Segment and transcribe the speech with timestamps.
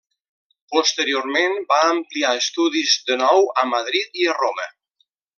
[0.75, 4.67] Posteriorment va ampliar estudis de nou a Madrid i a Roma.